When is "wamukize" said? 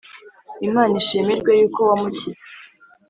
1.89-2.41